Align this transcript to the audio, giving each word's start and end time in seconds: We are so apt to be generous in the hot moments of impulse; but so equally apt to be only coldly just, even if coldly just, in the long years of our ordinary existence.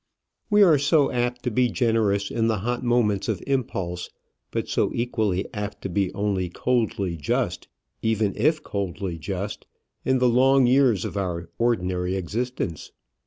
We 0.49 0.63
are 0.63 0.79
so 0.79 1.11
apt 1.11 1.43
to 1.43 1.51
be 1.51 1.69
generous 1.69 2.31
in 2.31 2.47
the 2.47 2.57
hot 2.65 2.83
moments 2.83 3.29
of 3.29 3.43
impulse; 3.45 4.09
but 4.49 4.67
so 4.67 4.91
equally 4.95 5.45
apt 5.53 5.83
to 5.83 5.89
be 5.89 6.11
only 6.15 6.49
coldly 6.49 7.15
just, 7.15 7.67
even 8.01 8.33
if 8.35 8.63
coldly 8.63 9.19
just, 9.19 9.67
in 10.03 10.17
the 10.17 10.27
long 10.27 10.65
years 10.65 11.05
of 11.05 11.17
our 11.17 11.51
ordinary 11.59 12.15
existence. 12.15 12.91